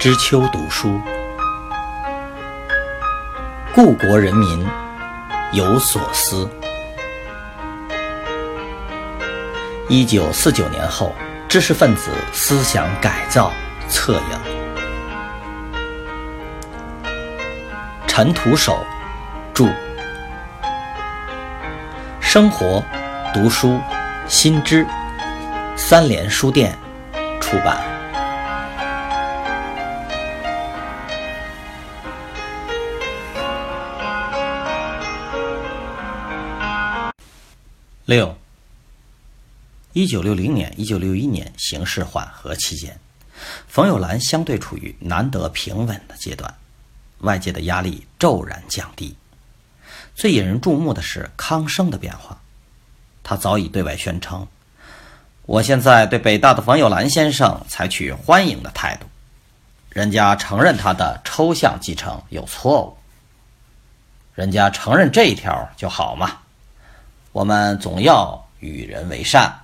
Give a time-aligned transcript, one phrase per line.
[0.00, 0.98] 知秋读书，
[3.74, 4.66] 故国人民
[5.52, 6.48] 有所思。
[9.90, 11.14] 一九四九年后，
[11.46, 13.52] 知识分子思想改造
[13.90, 14.38] 策应。
[18.06, 18.82] 陈独守
[19.52, 19.66] 著，
[22.22, 22.82] 生活
[23.34, 23.78] 读书
[24.26, 24.86] 新知
[25.76, 26.74] 三联书店
[27.38, 27.99] 出版。
[38.10, 38.36] 六，
[39.92, 42.98] 一九六零年、一九六一年形势缓和期间，
[43.68, 46.52] 冯友兰相对处于难得平稳的阶段，
[47.18, 49.16] 外界的压力骤然降低。
[50.16, 52.36] 最引人注目的是康生的变化，
[53.22, 54.44] 他早已对外宣称
[55.46, 59.06] ：“我现在对北大的冯友兰先生采取欢迎的态度，
[59.88, 62.96] 人家承认他的抽象继承有错误，
[64.34, 66.38] 人家承认这一条就好嘛。”
[67.32, 69.54] 我们总要与人为善，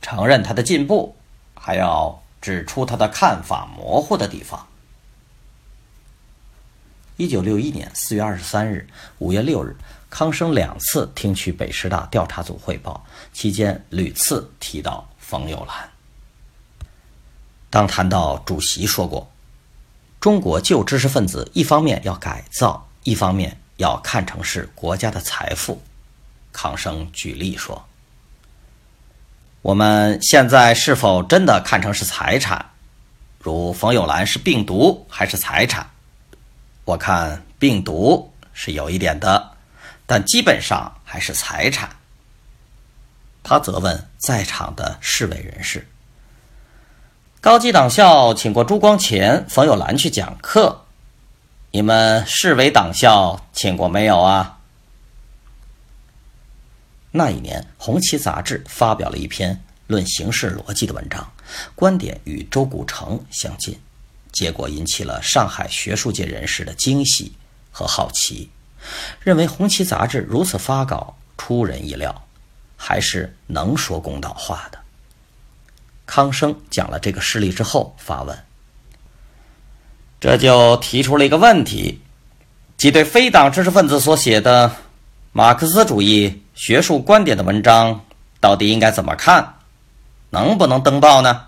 [0.00, 1.16] 承认他的进步，
[1.54, 4.66] 还要指出他的看法模糊的地方。
[7.16, 8.88] 一九六一年四月二十三日、
[9.18, 9.76] 五月六日，
[10.08, 15.90] 康生两次听取北师大调查组汇报，期间屡次提到冯友兰。
[17.68, 19.30] 当谈到主席说过，
[20.20, 25.82] 中国旧知识分子一方面要改造，一方面要看成是国家的财富。
[26.52, 27.86] 康生举例说
[29.62, 32.70] ：“我们现在是否真的看成是财产？
[33.38, 35.88] 如冯友兰是病毒还是财产？
[36.84, 39.52] 我看病毒是有一点的，
[40.06, 41.88] 但基本上还是财产。”
[43.42, 45.88] 他责问在场的市委人士
[47.40, 50.84] ：“高级党校请过朱光潜、冯友兰去讲课，
[51.70, 54.58] 你们市委党校请过没有啊？”
[57.12, 61.28] 那一年，《红旗》杂志发表了一篇论形式逻辑的文章，
[61.74, 63.76] 观点与周古城相近，
[64.30, 67.32] 结果引起了上海学术界人士的惊喜
[67.72, 68.48] 和好奇，
[69.24, 72.26] 认为《红旗》杂志如此发稿出人意料，
[72.76, 74.78] 还是能说公道话的。
[76.06, 78.38] 康生讲了这个事例之后发问，
[80.20, 82.00] 这就提出了一个问题，
[82.76, 84.76] 即对非党知识分子所写的
[85.32, 86.42] 马克思主义。
[86.52, 88.04] 学术观点的文章
[88.38, 89.54] 到底应该怎么看？
[90.28, 91.46] 能不能登报呢？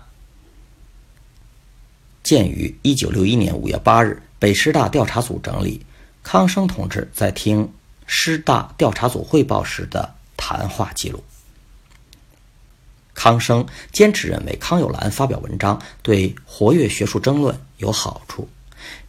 [2.23, 5.85] 鉴于一九六一年五月八日北师大调查组整理
[6.23, 7.71] 康生同志在听
[8.07, 11.23] 师大调查组汇报时的谈话记录，
[13.13, 18.49] 康生坚持认为康有兰发表文章对活跃学术争论有好处，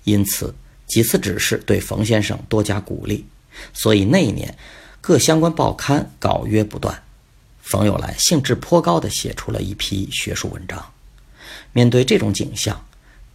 [0.03, 0.55] 因此
[0.87, 3.25] 几次指示对冯先生多加鼓励，
[3.73, 4.57] 所以那一年。
[5.07, 7.03] 各相关报刊稿约不断，
[7.61, 10.83] 冯友兰兴致颇高地写出了一批学术文章。
[11.75, 12.87] 面对这种景象，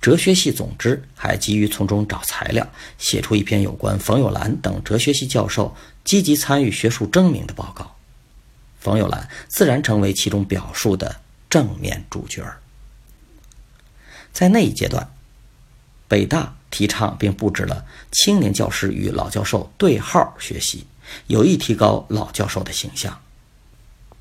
[0.02, 7.96] 哲学系总支还急于从中找材料，写出一篇有关冯友兰等哲学系教授积极参与学术争鸣的报告。
[8.79, 11.18] 冯友兰自然成为其中表述的
[11.52, 12.44] 正面主角。
[14.34, 15.12] 在那一阶段，
[16.08, 20.85] 北大提倡并布置了青年教师与老教授对号学习。
[21.25, 23.19] 有意提高老教授的形象，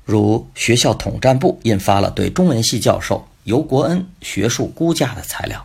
[0.05, 5.63] 如学校统战部印发了对中文系教授尤国恩学术估价的材料，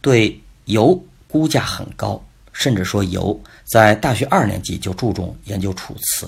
[0.00, 2.20] 对尤估价很高，
[2.52, 6.26] 甚至说尤在大学二年级就注重研究《楚辞》，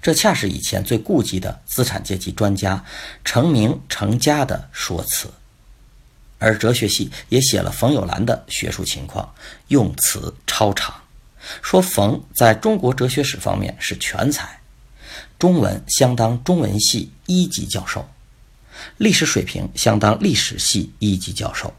[0.00, 2.82] 这恰是以前最顾忌的资产阶级专家
[3.24, 5.28] 成名成家的说辞。
[6.40, 9.32] 而哲学系也写了冯友兰的学术情况，
[9.68, 10.92] 用词超长。
[11.62, 14.60] 说冯在中国哲学史方面是全才，
[15.38, 18.08] 中文相当中文系一级教授，
[18.96, 21.72] 历史水平相当历史系一级教授，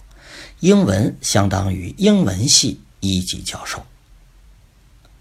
[0.62, 3.86] 英文相当于英文系一级教授。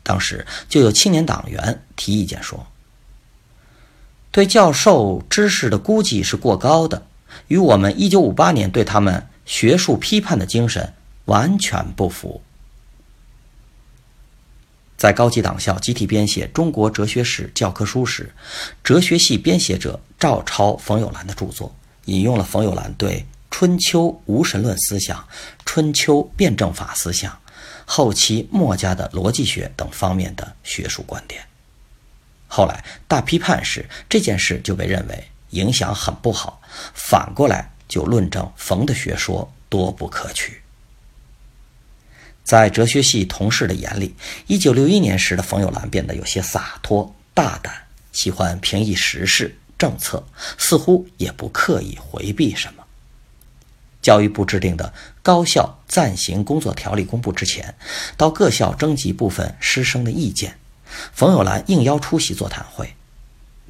[0.03, 2.67] 当时就有青年党员提意见说，
[4.31, 7.07] 对教授知识的估计是过高的，
[7.49, 10.95] 与我们1958年对他们学术批判的精神
[11.25, 12.41] 完全不符。
[14.97, 18.33] 在高级党校集体编写中国哲学史教科书时，
[18.85, 21.75] 哲学系编写者照抄冯友兰的著作，
[22.05, 25.27] 引用了冯友兰对春秋无神论思想、
[25.67, 27.37] 春秋辩证法思想、
[27.85, 31.43] 后期墨家的逻辑学等方面的学术观点。
[32.47, 36.63] 后来大批判时，这件事就被认为影响很不好，
[36.95, 40.63] 反过来就论证冯的学说多不可取。
[42.45, 44.15] 在哲学系同事的眼里
[44.49, 47.75] ，1961年时的冯友兰变得有些洒脱大胆，
[48.13, 50.25] 喜欢评议时事政策，
[50.57, 52.85] 似乎也不刻意回避什么。
[54.01, 54.93] 教育部制定的
[55.23, 57.75] 《高校暂行工作条例》公布之前，
[58.17, 60.57] 到各校征集部分师生的意见。
[61.13, 62.95] 冯友兰应邀出席座谈会，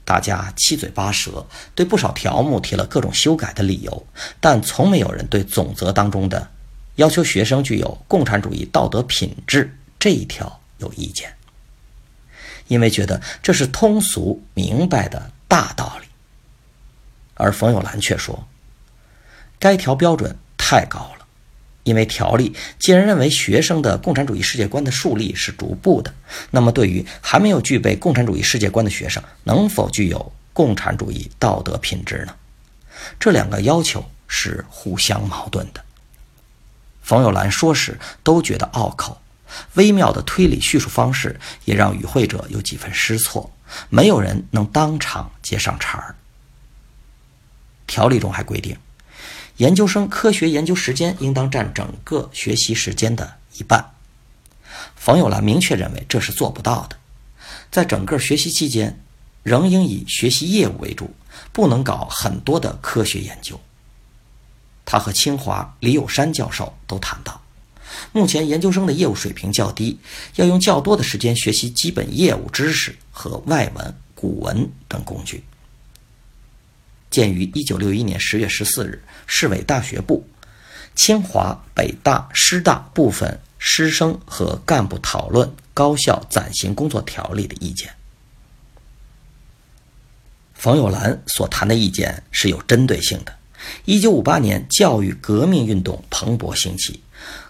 [0.04, 4.06] 大家七嘴八舌，对不少条目提了各种修改的理由，
[4.40, 6.50] 但从没有人对总则当中的
[6.96, 11.34] 要求学生具有共产主义道德品质这一条有意见，
[12.68, 16.06] 因为觉得这是通俗明白的大道理。
[17.34, 18.46] 而冯友兰却说。
[19.62, 21.19] 该条标准太高了，
[21.82, 26.14] 因为条例既然认为学生的共产主义世界观的树立是逐步的，
[26.50, 32.34] 那么对于还没有具备共产主义世界观的学生，能否具有共产主义道德品质呢？
[33.18, 35.82] 这两个要求是互相矛盾的。
[37.02, 39.20] 冯友兰说时都觉得拗口，
[39.74, 43.50] 微妙的推理叙述方式也让与会者有几分失措，
[43.88, 46.14] 没有人能当场接上茬儿。
[47.86, 48.76] 条例中还规定。
[49.60, 53.84] 研究生科学研究时间应当占整个学习时间的一半。
[54.96, 56.96] 冯友兰明确认为这是做不到的，
[57.70, 58.98] 在整个学习期间，
[59.42, 61.10] 仍应以学习业务为主，
[61.52, 63.60] 不能搞很多的科学研究。
[64.86, 67.38] 他和清华李友山教授都谈到，
[68.12, 69.98] 目前研究生的业务水平较低，
[70.36, 75.44] 要用较多的时间学习基本业务知识和外文、古文等工具。
[77.10, 80.26] 鉴于1961年10月14日市委大学部、
[80.94, 87.90] 清华、北大、师大部分师生和干部讨论高校暂行工作条例的意见，
[90.54, 93.34] 冯友兰所谈的意见是有针对性的。
[93.86, 97.02] 1958年教育革命运动蓬勃兴起，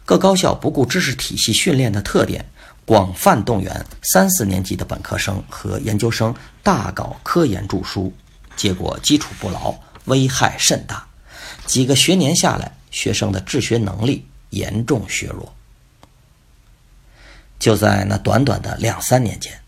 [0.05, 2.45] 各高校不顾知识体系训练的特点，
[2.85, 8.13] 广泛动员三四年级的本科生和研究生大搞科研著书。
[8.61, 9.75] 结果基础不牢，
[10.05, 11.09] 危害甚大。
[11.65, 15.55] 几个学年下来，学生的治学能力严重削弱。
[17.59, 19.59] 就在那短短的两三年间，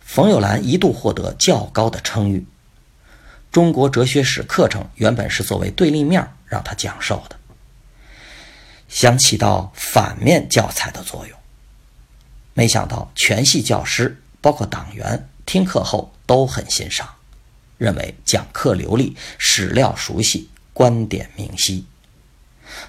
[0.00, 2.44] 冯友兰一度获得较高的称誉。
[3.52, 7.38] 中国哲学史课程原本是作为对立面让他讲授的，
[8.88, 11.38] 想起到反面教材的作用。
[12.54, 17.08] 没想到全系教师，包括党员，听课后都很欣赏。
[17.82, 21.84] 认为讲课流利，史料熟悉，观点明晰。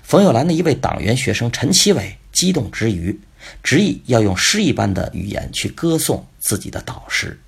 [0.03, 3.19] 冯友兰的一位党员学生陈其伟激动之余，
[3.63, 7.39] 执意要用诗一般的语言去歌颂自己的导师。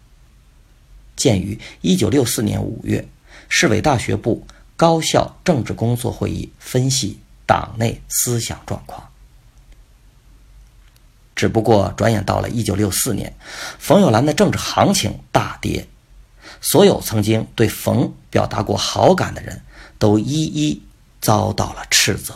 [1.16, 3.08] 鉴于1964年5月
[3.48, 9.08] 市委大学部高校政治工作会议分析党内思想状况，
[11.36, 13.38] 只不过转眼到了1964年，
[13.78, 15.88] 冯友兰的政治行情大跌。
[16.62, 19.62] 所有曾经对冯表达过好感的人
[20.00, 20.82] 都一一
[21.22, 22.34] 遭到了斥责。